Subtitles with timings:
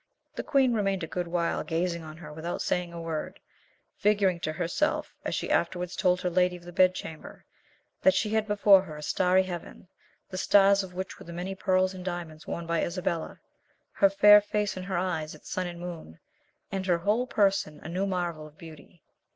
[0.33, 3.39] The queen remained a good while gazing on her without saying a word,
[3.97, 7.45] figuring to herself, as she afterwards told her lady of the bed chamber,
[8.01, 9.87] that she had before her a starry heaven,
[10.27, 13.39] the stars of which were the many pearls and diamonds worn by Isabella;
[13.91, 16.17] her fair face and her eyes its sun and moon,
[16.71, 19.03] and her whole person a new marvel of beauty.